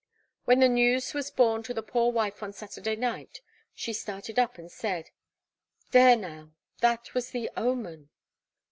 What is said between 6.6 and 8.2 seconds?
that was the omen!"'